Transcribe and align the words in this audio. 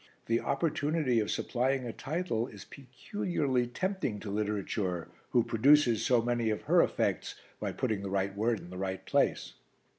The 0.25 0.39
opportunity 0.39 1.19
of 1.19 1.29
supplying 1.29 1.85
a 1.85 1.93
title 1.93 2.47
is 2.47 2.65
peculiarly 2.65 3.67
tempting 3.67 4.19
to 4.21 4.31
literature 4.31 5.09
who 5.29 5.43
produces 5.43 6.03
so 6.03 6.23
many 6.23 6.49
of 6.49 6.63
her 6.63 6.81
effects 6.81 7.35
by 7.59 7.71
putting 7.71 8.01
the 8.01 8.09
right 8.09 8.35
word 8.35 8.59
in 8.61 8.71
the 8.71 8.79
right 8.79 9.05
place." 9.05 9.53